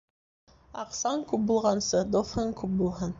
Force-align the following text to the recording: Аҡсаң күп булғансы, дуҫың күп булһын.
Аҡсаң 0.83 1.21
күп 1.33 1.43
булғансы, 1.51 2.01
дуҫың 2.17 2.51
күп 2.63 2.75
булһын. 2.81 3.07